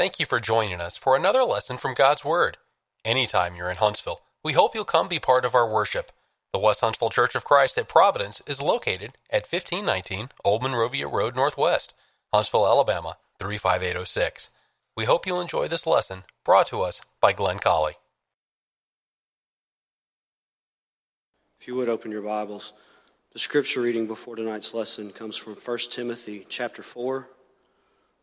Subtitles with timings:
[0.00, 2.56] Thank you for joining us for another lesson from God's Word.
[3.04, 6.10] Anytime you're in Huntsville, we hope you'll come be part of our worship.
[6.54, 11.36] The West Huntsville Church of Christ at Providence is located at 1519 Old Monrovia Road
[11.36, 11.92] Northwest,
[12.32, 14.48] Huntsville, Alabama 35806.
[14.96, 17.98] We hope you'll enjoy this lesson brought to us by Glenn Colley.
[21.60, 22.72] If you would open your Bibles,
[23.34, 27.28] the scripture reading before tonight's lesson comes from 1 Timothy chapter 4,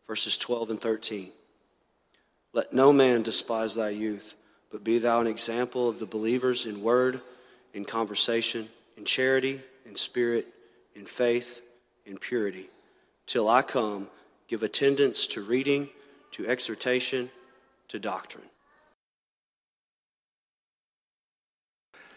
[0.08, 1.30] verses 12 and 13.
[2.58, 4.34] Let no man despise thy youth,
[4.72, 7.20] but be thou an example of the believers in word,
[7.72, 10.48] in conversation, in charity, in spirit,
[10.96, 11.62] in faith,
[12.04, 12.68] in purity.
[13.26, 14.08] Till I come,
[14.48, 15.88] give attendance to reading,
[16.32, 17.30] to exhortation,
[17.90, 18.48] to doctrine.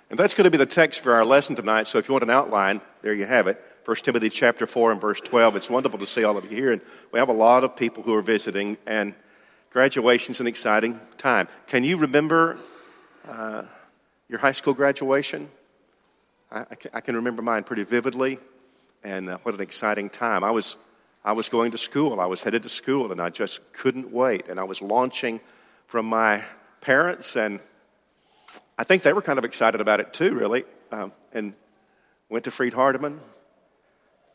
[0.09, 1.85] And that's going to be the text for our lesson tonight.
[1.85, 3.63] So if you want an outline, there you have it.
[3.85, 5.55] 1 Timothy chapter 4 and verse 12.
[5.55, 6.71] It's wonderful to see all of you here.
[6.71, 8.77] And we have a lot of people who are visiting.
[8.87, 9.13] And
[9.71, 11.47] Graduation's an exciting time.
[11.67, 12.57] Can you remember
[13.25, 13.63] uh,
[14.27, 15.49] your high school graduation?
[16.51, 18.37] I, I, can remember mine pretty vividly,
[19.01, 20.43] and uh, what an exciting time.
[20.43, 20.75] I was,
[21.23, 24.49] I was going to school, I was headed to school, and I just couldn't wait.
[24.49, 25.39] And I was launching
[25.87, 26.43] from my
[26.81, 27.61] parents, and
[28.77, 30.65] I think they were kind of excited about it too, really.
[30.91, 31.53] Um, and
[32.27, 33.19] went to Freed Hardeman.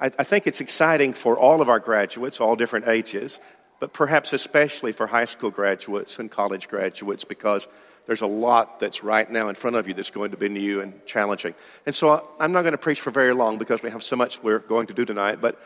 [0.00, 3.39] I, I think it's exciting for all of our graduates, all different ages
[3.80, 7.66] but perhaps especially for high school graduates and college graduates because
[8.06, 10.80] there's a lot that's right now in front of you that's going to be new
[10.80, 11.55] and challenging.
[11.84, 14.42] And so I'm not going to preach for very long because we have so much
[14.42, 15.60] we're going to do tonight, but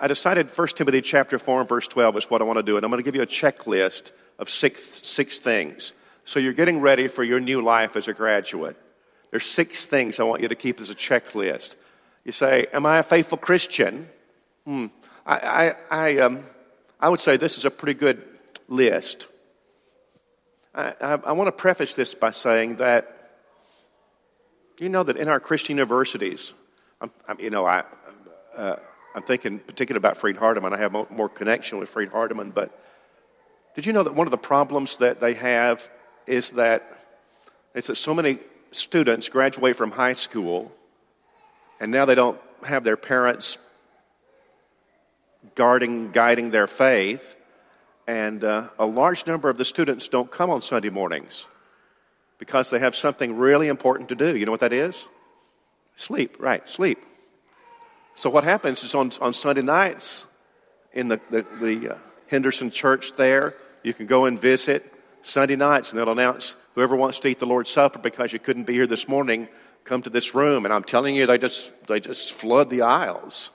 [0.00, 2.76] I decided 1 Timothy chapter 4 and verse 12 is what I want to do,
[2.76, 5.92] and I'm going to give you a checklist of six, six things.
[6.24, 8.76] So you're getting ready for your new life as a graduate.
[9.30, 11.76] There's six things I want you to keep as a checklist.
[12.24, 14.08] You say, Am I a faithful Christian?
[14.66, 14.86] Hmm.
[15.24, 16.44] I, I, I um,
[17.00, 18.22] I would say this is a pretty good
[18.68, 19.28] list.
[20.74, 23.14] I, I, I want to preface this by saying that
[24.78, 26.52] you know that in our Christian universities,
[27.00, 27.84] I'm, I'm you know, I,
[28.56, 28.76] uh,
[29.14, 30.72] I'm thinking particularly about Freed Hardeman.
[30.72, 32.78] I have more, connection with Freed Hardeman, but
[33.74, 35.88] did you know that one of the problems that they have
[36.26, 36.98] is that
[37.74, 38.38] it's that so many
[38.70, 40.72] students graduate from high school
[41.80, 43.58] and now they don't have their parents
[45.54, 47.36] guarding, guiding their faith.
[48.06, 51.46] And uh, a large number of the students don't come on Sunday mornings
[52.38, 54.36] because they have something really important to do.
[54.36, 55.06] You know what that is?
[55.96, 56.98] Sleep, right, sleep.
[58.14, 60.26] So what happens is on, on Sunday nights
[60.92, 61.98] in the, the, the uh,
[62.28, 67.18] Henderson church there, you can go and visit Sunday nights and they'll announce whoever wants
[67.20, 69.48] to eat the Lord's Supper because you couldn't be here this morning,
[69.84, 70.64] come to this room.
[70.64, 73.50] And I'm telling you, they just, they just flood the aisles.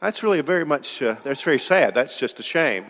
[0.00, 1.94] That's really very much, uh, that's very sad.
[1.94, 2.86] That's just a shame.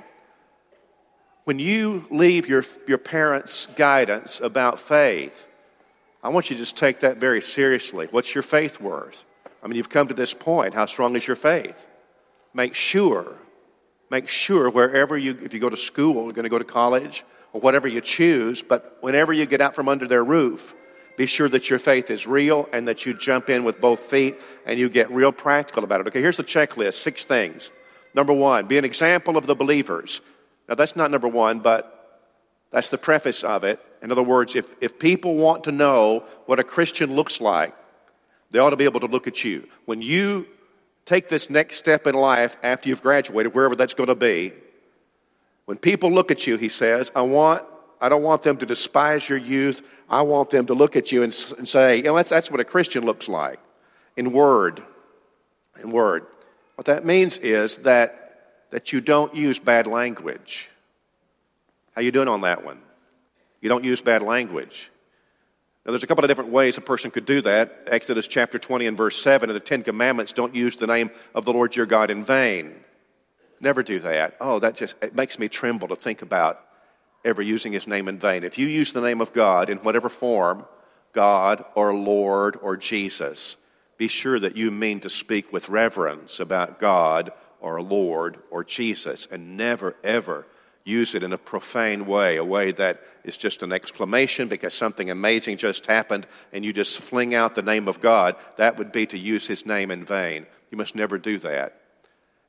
[1.44, 5.48] When you leave your, your parents' guidance about faith,
[6.22, 8.06] I want you to just take that very seriously.
[8.10, 9.24] What's your faith worth?
[9.62, 10.74] I mean, you've come to this point.
[10.74, 11.86] How strong is your faith?
[12.54, 13.34] Make sure,
[14.10, 17.24] make sure wherever you, if you go to school, you're going to go to college,
[17.52, 20.74] or whatever you choose, but whenever you get out from under their roof,
[21.16, 24.36] be sure that your faith is real and that you jump in with both feet
[24.66, 26.06] and you get real practical about it.
[26.08, 27.70] Okay, here's the checklist six things.
[28.14, 30.20] Number one, be an example of the believers.
[30.68, 31.96] Now, that's not number one, but
[32.70, 33.80] that's the preface of it.
[34.02, 37.74] In other words, if, if people want to know what a Christian looks like,
[38.50, 39.68] they ought to be able to look at you.
[39.84, 40.46] When you
[41.04, 44.52] take this next step in life after you've graduated, wherever that's going to be,
[45.66, 47.64] when people look at you, he says, I want
[48.00, 49.82] I don't want them to despise your youth.
[50.08, 52.60] I want them to look at you and, and say, you know, that's, that's what
[52.60, 53.60] a Christian looks like
[54.16, 54.82] in word.
[55.82, 56.26] In word.
[56.76, 60.70] What that means is that, that you don't use bad language.
[61.94, 62.80] How you doing on that one?
[63.60, 64.90] You don't use bad language.
[65.84, 67.86] Now, there's a couple of different ways a person could do that.
[67.86, 71.44] Exodus chapter 20 and verse 7 of the Ten Commandments don't use the name of
[71.44, 72.74] the Lord your God in vain.
[73.60, 74.36] Never do that.
[74.40, 76.60] Oh, that just it makes me tremble to think about
[77.24, 78.44] ever using his name in vain.
[78.44, 80.64] If you use the name of God in whatever form,
[81.12, 83.56] God or Lord or Jesus,
[83.96, 89.28] be sure that you mean to speak with reverence about God or Lord or Jesus
[89.30, 90.46] and never, ever
[90.84, 95.10] use it in a profane way, a way that is just an exclamation because something
[95.10, 98.36] amazing just happened and you just fling out the name of God.
[98.56, 100.46] That would be to use his name in vain.
[100.70, 101.79] You must never do that.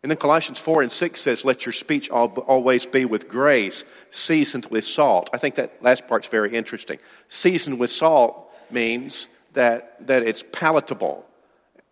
[0.03, 4.65] And then Colossians 4 and 6 says, Let your speech always be with grace, seasoned
[4.67, 5.29] with salt.
[5.31, 6.97] I think that last part's very interesting.
[7.29, 11.25] Seasoned with salt means that, that it's palatable.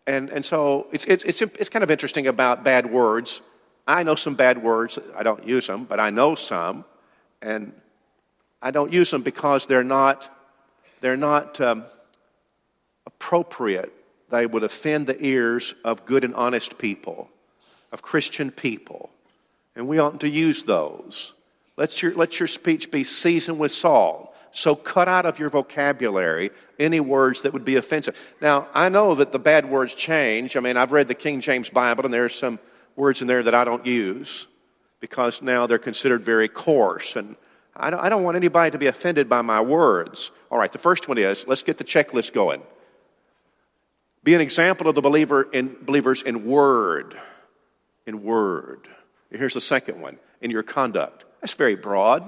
[0.08, 3.42] And, and so it's, it's, it's, it's kind of interesting about bad words.
[3.88, 4.98] I know some bad words.
[5.16, 6.86] I don't use them, but I know some.
[7.44, 7.74] And
[8.60, 10.36] I don't use them because they're not,
[11.02, 11.86] they're not um,
[13.06, 13.94] appropriate.
[14.30, 17.30] They would offend the ears of good and honest people,
[17.92, 19.10] of Christian people.
[19.76, 21.34] And we oughtn't to use those.
[21.78, 24.36] Let your, let your speech be seasoned with salt.
[24.52, 28.20] So cut out of your vocabulary any words that would be offensive.
[28.42, 30.58] Now, I know that the bad words change.
[30.58, 32.60] I mean, I've read the King James Bible, and there are some
[32.96, 34.48] words in there that I don't use
[35.00, 37.16] because now they're considered very coarse.
[37.16, 37.36] And
[37.76, 40.32] I don't, I don't want anybody to be offended by my words.
[40.52, 42.62] All right, the first one is let's get the checklist going.
[44.24, 47.18] Be an example of the believer in, believers in word.
[48.10, 48.88] In word.
[49.30, 51.26] Here's the second one in your conduct.
[51.42, 52.24] That's very broad.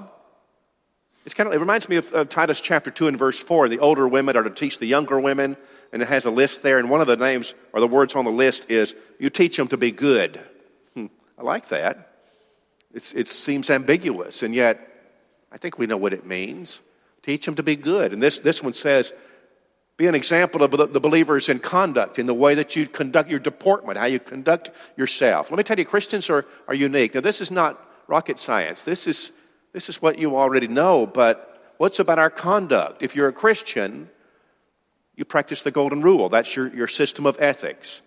[1.24, 3.68] It's kind of, it reminds me of, of, Titus chapter 2 and verse 4.
[3.68, 5.56] The older women are to teach the younger women,
[5.92, 6.78] and it has a list there.
[6.78, 9.66] And one of the names or the words on the list is, You teach them
[9.68, 10.38] to be good.
[10.94, 11.06] Hmm,
[11.36, 12.12] I like that.
[12.94, 14.78] It's, it seems ambiguous, and yet
[15.50, 16.80] I think we know what it means.
[17.24, 18.12] Teach them to be good.
[18.12, 19.12] And this, this one says,
[19.96, 23.38] Be an example of the, believers in conduct, in the way that you conduct your
[23.38, 25.50] deportment, how you conduct yourself.
[25.50, 27.14] Let me tell you, Christians are, are unique.
[27.14, 27.78] Now, this is not
[28.08, 28.84] rocket science.
[28.84, 29.32] This is
[29.72, 33.02] this is what you already know, but what's about our conduct?
[33.02, 34.10] If you're a Christian,
[35.16, 36.28] you practice the golden rule.
[36.28, 38.02] That's your, your system of ethics.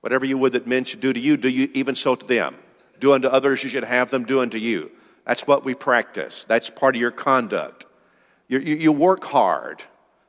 [0.00, 2.56] Whatever you would that men should do to you, do you even so to them.
[2.98, 4.90] Do unto others you should have them do unto you.
[5.24, 6.44] That's what we practice.
[6.44, 7.86] That's part of your conduct.
[8.48, 9.82] You, you, you work hard.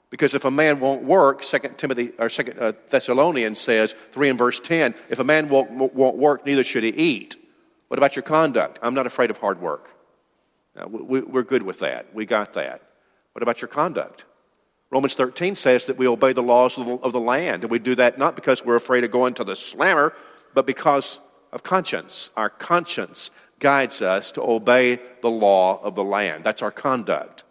[0.10, 4.38] Because if a man won't work, Second Timothy or Second uh, Thessalonians says three and
[4.38, 7.36] verse ten, if a man won't, won't work, neither should he eat.
[7.88, 8.80] What about your conduct?
[8.81, 9.92] I'm not afraid of hard work.
[10.75, 12.13] Uh, we, we're good with that.
[12.13, 12.81] We got that.
[13.34, 14.25] What about your conduct?
[14.92, 17.80] Romans 13 says that we obey the laws of the, of the land, and we
[17.80, 20.13] do that not because we're afraid of going to the slammer,
[20.54, 21.19] but because
[21.51, 22.30] of conscience.
[22.38, 26.44] Our conscience guides us to obey the law of the land.
[26.44, 27.45] That's our conduct.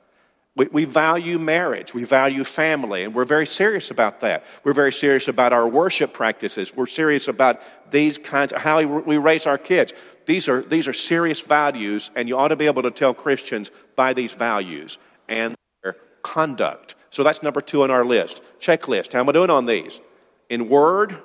[0.56, 1.92] We, we, value marriage.
[1.92, 4.44] We value family, and we're very serious about that.
[4.62, 6.74] We're very serious about our worship practices.
[6.74, 7.60] We're serious about
[7.90, 9.92] these kinds of how we raise our kids.
[10.26, 13.72] These are, these are serious values, and you ought to be able to tell Christians
[13.96, 14.98] by these values
[15.28, 16.94] and their conduct.
[17.10, 18.40] So that's number two on our list.
[18.60, 19.12] Checklist.
[19.12, 20.00] How am I doing on these?
[20.48, 21.20] In word,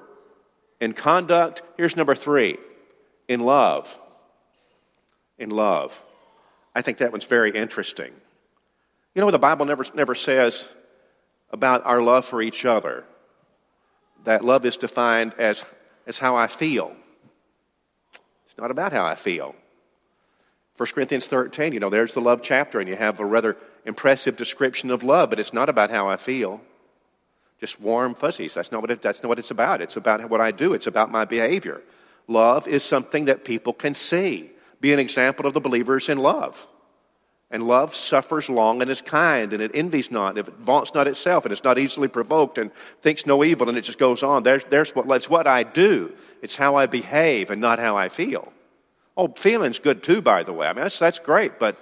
[0.79, 1.61] in conduct.
[1.77, 2.57] Here's number three
[3.27, 3.97] in love.
[5.37, 6.03] In love.
[6.73, 8.11] I think that one's very interesting.
[9.15, 10.69] You know what the Bible never, never says
[11.51, 13.05] about our love for each other?
[14.25, 15.65] That love is defined as,
[16.05, 16.95] as how I feel.
[18.45, 19.55] It's not about how I feel.
[20.77, 24.37] 1 Corinthians 13, you know, there's the love chapter, and you have a rather impressive
[24.37, 26.61] description of love, but it's not about how I feel.
[27.59, 28.53] Just warm fuzzies.
[28.53, 29.81] That's not what, it, that's not what it's about.
[29.81, 31.81] It's about what I do, it's about my behavior.
[32.27, 34.51] Love is something that people can see.
[34.79, 36.65] Be an example of the believers in love.
[37.51, 41.07] And love suffers long and is kind, and it envies not, if it vaunts not
[41.07, 44.43] itself, and it's not easily provoked, and thinks no evil, and it just goes on.
[44.43, 46.13] There's, there's what, it's what I do.
[46.43, 48.53] It's how I behave and not how I feel.
[49.17, 50.67] Oh, feeling's good too, by the way.
[50.67, 51.75] I mean, that's, that's great, but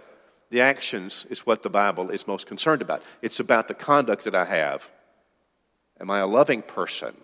[0.49, 3.03] the actions is what the Bible is most concerned about.
[3.21, 4.89] It's about the conduct that I have.
[5.99, 7.15] Am I a loving person?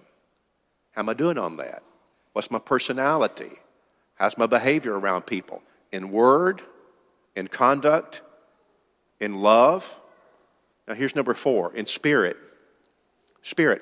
[0.91, 1.81] How am I doing on that?
[2.33, 3.53] What's my personality?
[4.15, 5.61] How's my behavior around people?
[5.91, 6.61] In word,
[7.35, 8.21] in conduct,
[9.23, 9.95] in love.
[10.87, 12.37] Now, here's number four in spirit.
[13.41, 13.81] Spirit.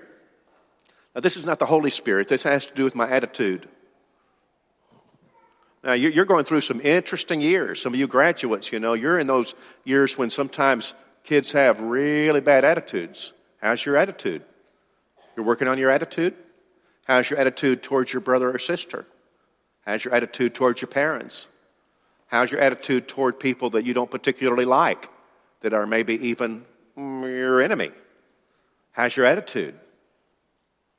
[1.15, 3.67] Now, this is not the Holy Spirit, this has to do with my attitude.
[5.83, 7.81] Now, you're going through some interesting years.
[7.81, 12.39] Some of you graduates, you know, you're in those years when sometimes kids have really
[12.39, 13.33] bad attitudes.
[13.59, 14.43] How's your attitude?
[15.35, 16.35] You're working on your attitude?
[17.05, 19.07] How's your attitude towards your brother or sister?
[19.83, 21.47] How's your attitude towards your parents?
[22.27, 25.09] How's your attitude toward people that you don't particularly like?
[25.61, 26.65] That are maybe even
[26.95, 27.91] your enemy?
[28.91, 29.75] How's your attitude?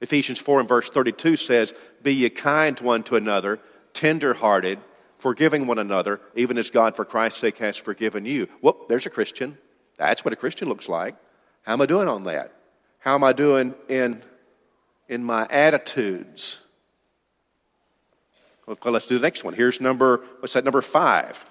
[0.00, 3.60] Ephesians 4 and verse 32 says, Be ye kind one to another,
[3.92, 4.78] tender hearted,
[5.16, 8.48] forgiving one another, even as God for Christ's sake has forgiven you.
[8.60, 9.56] Whoop, there's a Christian.
[9.96, 11.14] That's what a Christian looks like.
[11.62, 12.52] How am I doing on that?
[12.98, 14.22] How am I doing in,
[15.08, 16.58] in my attitudes?
[18.66, 19.54] Well, let's do the next one.
[19.54, 21.46] Here's number, what's that, number five?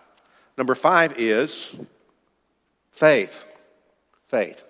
[0.57, 1.77] Number five is
[2.91, 3.45] Faith.
[4.27, 4.63] Faith.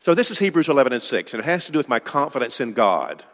[0.00, 2.60] So this is Hebrews 11 and 6, and it has to do with my confidence
[2.60, 3.24] in God.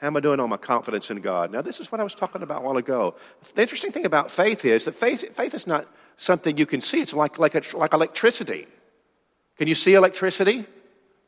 [0.00, 1.52] How am I doing on my confidence in God?
[1.52, 3.14] Now, this is what I was talking about a while ago.
[3.54, 7.00] The interesting thing about faith is that faith, faith is not something you can see.
[7.00, 8.66] It's like, like, a, like electricity.
[9.58, 10.64] Can you see electricity?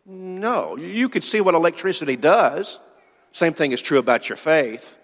[0.06, 0.76] No.
[0.76, 2.78] You can see what electricity does.
[3.30, 4.98] Same thing is true about your faith.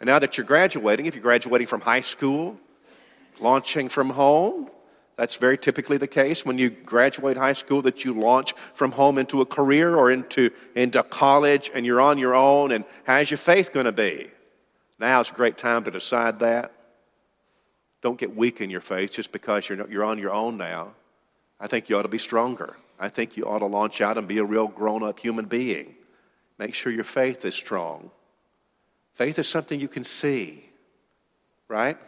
[0.00, 2.58] And now that you're graduating, if you're graduating from high school,
[3.40, 4.70] launching from home.
[5.16, 9.16] That's very typically the case when you graduate high school that you launch from home
[9.16, 12.70] into a career or into, into college and you're on your own.
[12.70, 14.30] And how's your faith going to be?
[14.98, 16.72] Now is a great time to decide that.
[18.02, 20.92] Don't get weak in your faith just because you're, you're on your own now.
[21.58, 22.76] I think you ought to be stronger.
[22.98, 25.94] I think you ought to launch out and be a real grown up human being.
[26.58, 28.10] Make sure your faith is strong.
[29.14, 30.68] Faith is something you can see,
[31.68, 31.98] right?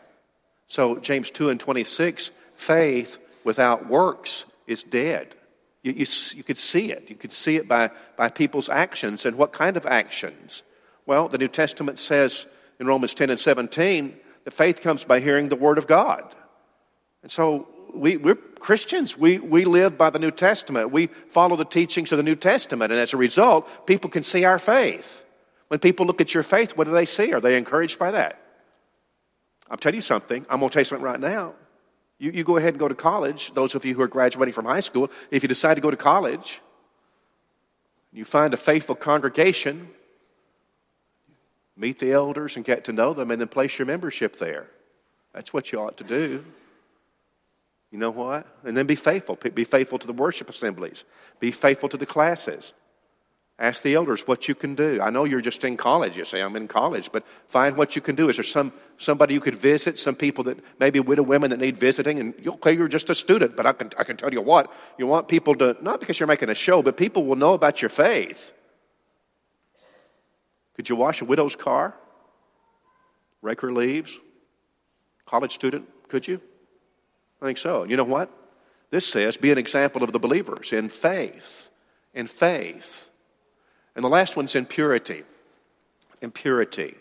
[0.68, 5.34] So, James 2 and 26 faith without works is dead.
[5.82, 7.06] You, you, you, could see it.
[7.08, 9.24] You could see it by, by people's actions.
[9.24, 10.62] And what kind of actions?
[11.06, 12.46] Well, the New Testament says
[12.78, 16.34] in Romans 10 and 17 that faith comes by hearing the Word of God.
[17.22, 19.16] And so we, we're Christians.
[19.16, 20.90] We, we live by the New Testament.
[20.90, 22.92] We follow the teachings of the New Testament.
[22.92, 25.24] And as a result, people can see our faith.
[25.68, 27.32] When people look at your faith, what do they see?
[27.32, 28.40] Are they encouraged by that?
[29.70, 30.46] I'll tell you something.
[30.48, 31.54] I'm going to tell you something right now.
[32.18, 33.52] You, you go ahead and go to college.
[33.54, 35.96] Those of you who are graduating from high school, if you decide to go to
[35.96, 36.60] college,
[38.12, 39.88] you find a faithful congregation,
[41.76, 44.66] meet the elders and get to know them, and then place your membership there.
[45.32, 46.44] That's what you ought to do.
[47.90, 48.46] You know what?
[48.64, 49.36] And then be faithful.
[49.36, 51.04] Be faithful to the worship assemblies.
[51.40, 52.74] Be faithful to the classes.
[53.60, 55.00] Ask the elders what you can do.
[55.02, 56.16] I know you're just in college.
[56.16, 58.28] You say, I'm in college, but find what you can do.
[58.28, 59.98] Is there some, somebody you could visit?
[59.98, 62.20] Some people that, maybe widow women that need visiting?
[62.20, 65.08] And okay, you're just a student, but I can, I can tell you what, you
[65.08, 67.88] want people to, not because you're making a show, but people will know about your
[67.88, 68.52] faith.
[70.74, 71.96] Could you wash a widow's car?
[73.42, 74.16] Rake her leaves?
[75.26, 76.40] College student, could you?
[77.42, 77.82] I think so.
[77.82, 78.30] You know what?
[78.90, 81.70] This says, be an example of the believers in faith.
[82.14, 83.07] In faith.
[83.98, 85.24] And the last one's impurity.
[86.22, 86.94] Impurity.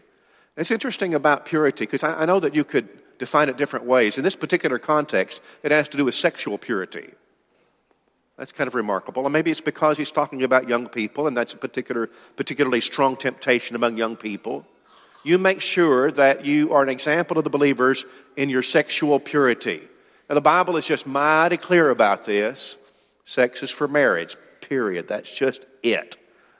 [0.58, 2.90] It's interesting about purity because I, I know that you could
[3.20, 4.18] define it different ways.
[4.18, 7.12] In this particular context, it has to do with sexual purity.
[8.36, 9.28] That's kind of remarkable.
[9.28, 13.16] And maybe it's because he's talking about young people, and that's a particular, particularly strong
[13.16, 14.66] temptation among young people.
[15.24, 19.84] You make sure that you are an example of the believers in your sexual purity.
[20.30, 22.76] Now, the Bible is just mighty clear about this.
[23.26, 25.08] Sex is for marriage, period.
[25.08, 26.18] That's just it.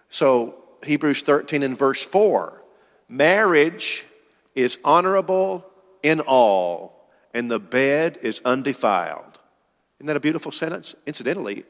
[0.10, 2.64] So, Hebrews 13 and verse 4
[3.10, 4.06] marriage
[4.56, 5.66] is honorable
[6.04, 9.40] in all, and the bed is undefiled.
[10.00, 10.96] Isn't that a beautiful sentence?
[11.06, 11.64] Incidentally,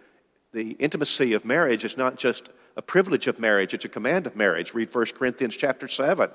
[0.53, 4.35] the intimacy of marriage is not just a privilege of marriage, it's a command of
[4.35, 4.73] marriage.
[4.73, 6.29] Read 1 Corinthians chapter 7.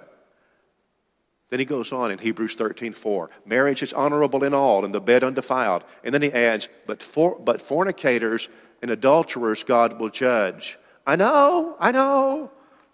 [1.51, 3.29] Then he goes on in Hebrews 13, 4.
[3.45, 5.85] Marriage is honorable in all, and the bed undefiled.
[6.03, 8.49] And then he adds, but, for, but fornicators
[8.81, 10.79] and adulterers God will judge.
[11.07, 12.51] I know, I know.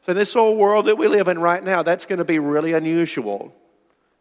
[0.07, 2.73] So, this old world that we live in right now, that's going to be really
[2.73, 3.55] unusual.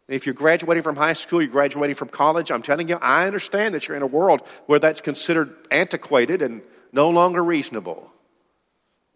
[0.08, 3.74] If you're graduating from high school, you're graduating from college, I'm telling you, I understand
[3.74, 8.10] that you're in a world where that's considered antiquated and no longer reasonable.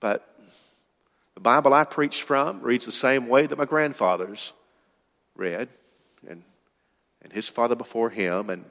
[0.00, 0.28] But
[1.34, 4.52] the Bible I preach from reads the same way that my grandfathers
[5.34, 5.68] read,
[6.28, 6.42] and,
[7.22, 8.50] and his father before him.
[8.50, 8.64] And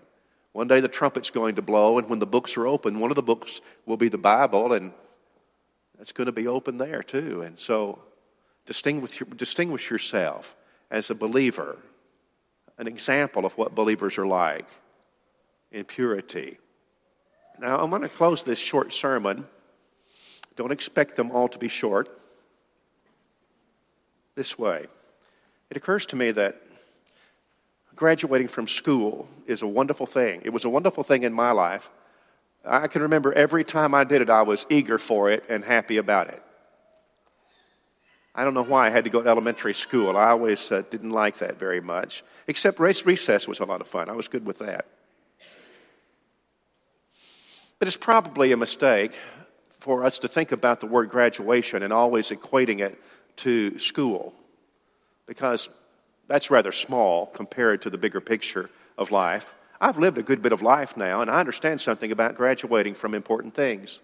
[0.51, 3.15] one day the trumpet's going to blow, and when the books are open, one of
[3.15, 4.93] the books will be the Bible, and
[6.01, 7.43] it's going to be open there too.
[7.43, 7.99] And so
[8.65, 10.55] distinguish, distinguish yourself
[10.89, 11.77] as a believer,
[12.77, 14.67] an example of what believers are like
[15.71, 16.57] in purity.
[17.59, 19.47] Now, I'm going to close this short sermon.
[20.55, 22.09] Don't expect them all to be short.
[24.35, 24.87] This way.
[25.69, 26.61] It occurs to me that
[27.95, 30.41] graduating from school is a wonderful thing.
[30.43, 31.89] It was a wonderful thing in my life.
[32.63, 35.97] I can remember every time I did it, I was eager for it and happy
[35.97, 36.41] about it.
[38.33, 40.15] I don't know why I had to go to elementary school.
[40.15, 42.23] I always uh, didn't like that very much.
[42.47, 44.09] Except race recess was a lot of fun.
[44.09, 44.85] I was good with that.
[47.77, 49.13] But it's probably a mistake
[49.79, 53.01] for us to think about the word graduation and always equating it
[53.37, 54.33] to school
[55.25, 55.69] because
[56.27, 59.51] that's rather small compared to the bigger picture of life.
[59.81, 63.15] I've lived a good bit of life now, and I understand something about graduating from
[63.15, 63.99] important things.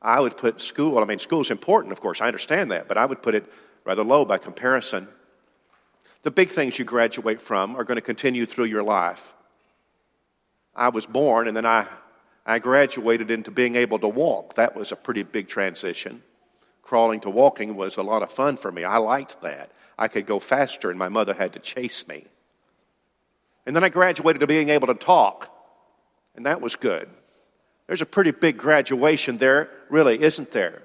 [0.00, 3.04] I would put school, I mean, school's important, of course, I understand that, but I
[3.04, 3.44] would put it
[3.84, 5.06] rather low by comparison.
[6.22, 9.34] The big things you graduate from are going to continue through your life.
[10.74, 11.86] I was born, and then I,
[12.46, 14.54] I graduated into being able to walk.
[14.54, 16.22] That was a pretty big transition.
[16.80, 18.84] Crawling to walking was a lot of fun for me.
[18.84, 19.70] I liked that.
[19.98, 22.24] I could go faster, and my mother had to chase me.
[23.68, 25.54] And then I graduated to being able to talk,
[26.34, 27.06] and that was good.
[27.86, 30.82] There's a pretty big graduation there, really, isn't there?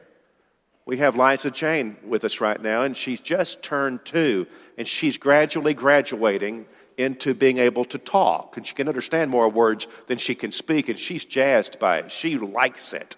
[0.86, 4.48] We have Liza Jane with us right now, and she's just turned two,
[4.78, 6.66] and she's gradually graduating
[6.98, 8.58] into being able to talk.
[8.58, 12.12] And she can understand more words than she can speak, and she's jazzed by it.
[12.12, 13.16] She likes it.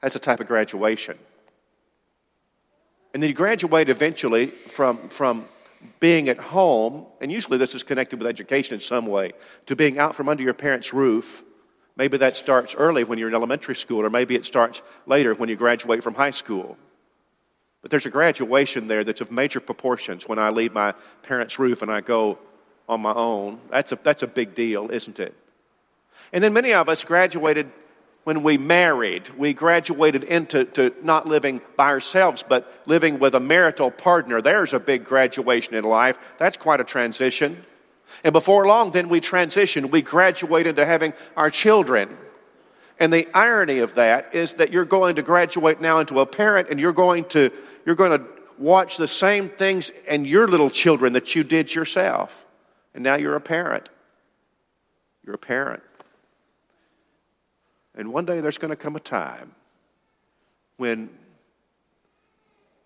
[0.00, 1.18] That's a type of graduation.
[3.12, 5.44] And then you graduate eventually from, from
[6.00, 9.32] being at home, and usually this is connected with education in some way,
[9.66, 11.42] to being out from under your parents' roof.
[11.96, 15.48] Maybe that starts early when you're in elementary school, or maybe it starts later when
[15.48, 16.76] you graduate from high school.
[17.82, 21.82] But there's a graduation there that's of major proportions when I leave my parents' roof
[21.82, 22.38] and I go
[22.88, 23.60] on my own.
[23.70, 25.34] That's a, that's a big deal, isn't it?
[26.32, 27.70] And then many of us graduated
[28.24, 29.28] when we married.
[29.36, 34.42] We graduated into to not living by ourselves, but living with a marital partner.
[34.42, 36.18] There's a big graduation in life.
[36.38, 37.64] That's quite a transition.
[38.22, 39.90] And before long, then we transition.
[39.90, 42.16] We graduate into having our children.
[42.98, 46.68] And the irony of that is that you're going to graduate now into a parent
[46.70, 47.50] and you're going to,
[47.84, 48.24] you're going to
[48.56, 52.44] watch the same things in your little children that you did yourself.
[52.94, 53.90] And now you're a parent.
[55.24, 55.82] You're a parent.
[57.94, 59.54] And one day there's going to come a time
[60.76, 61.10] when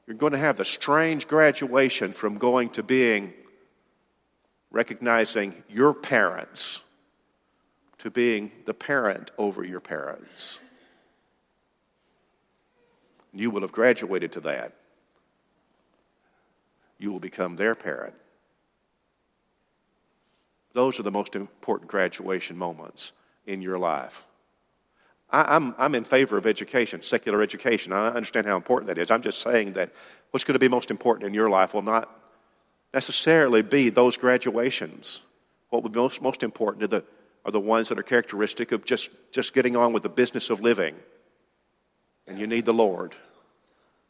[0.07, 3.33] you're going to have the strange graduation from going to being
[4.71, 6.81] recognizing your parents
[7.99, 10.61] to being the parent over your parents.
[13.33, 14.73] You will have graduated to that.
[16.99, 18.15] You will become their parent.
[20.73, 23.13] Those are the most important graduation moments
[23.47, 24.25] in your life.
[25.31, 27.93] I, am I'm, I'm in favor of education, secular education.
[27.93, 29.11] I understand how important that is.
[29.11, 29.93] I'm just saying that
[30.31, 32.09] what's going to be most important in your life will not
[32.95, 35.21] necessarily be those graduations.
[35.71, 37.05] What will be most, most important are the,
[37.45, 40.61] are the ones that are characteristic of just, just getting on with the business of
[40.61, 40.95] living.
[42.27, 43.15] And you need the Lord.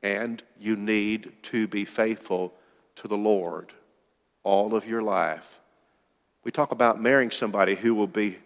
[0.02, 2.54] And you need to be faithful
[2.96, 3.72] to the Lord
[4.44, 5.60] all of your life.
[6.44, 8.38] We talk about marrying somebody who will be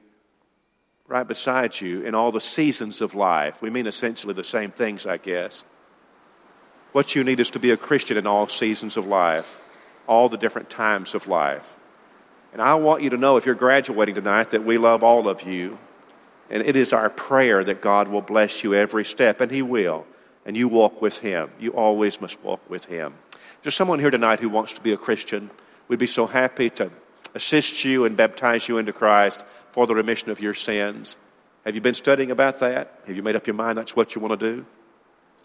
[1.12, 3.60] right beside you in all the seasons of life.
[3.60, 5.62] We mean essentially the same things, I guess.
[6.92, 9.54] What you need is to be a Christian in all seasons of life,
[10.06, 11.68] all the different times of life.
[12.54, 15.42] And I want you to know if you're graduating tonight that we love all of
[15.42, 15.76] you.
[16.48, 20.06] And it is our prayer that God will bless you every step, and He will.
[20.46, 21.50] And you walk with Him.
[21.60, 23.12] You always must walk with Him.
[23.62, 25.50] There's someone here tonight who wants to be a Christian.
[25.88, 26.90] We'd be so happy to
[27.34, 31.16] assist you and baptize you into Christ for the remission of your sins.
[31.64, 33.00] Have you been studying about that?
[33.06, 34.66] Have you made up your mind that's what you want to do?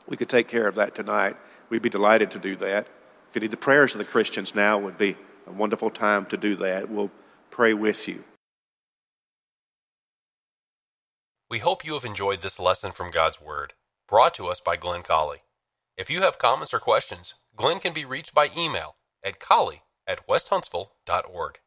[0.07, 1.35] We could take care of that tonight.
[1.69, 2.87] We'd be delighted to do that.
[3.29, 6.37] If you need the prayers of the Christians now, would be a wonderful time to
[6.37, 6.89] do that.
[6.89, 7.11] We'll
[7.51, 8.23] pray with you.
[11.49, 13.73] We hope you have enjoyed this lesson from God's Word,
[14.07, 15.43] brought to us by Glenn Colley.
[15.97, 20.27] If you have comments or questions, Glenn can be reached by email at colley at
[20.27, 21.59] westhuntsville.org.